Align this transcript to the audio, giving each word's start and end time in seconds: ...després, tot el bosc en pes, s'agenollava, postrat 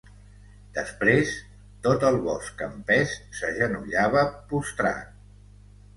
...després, 0.77 1.33
tot 1.87 2.05
el 2.09 2.17
bosc 2.25 2.63
en 2.69 2.81
pes, 2.89 3.15
s'agenollava, 3.41 4.25
postrat 4.55 5.13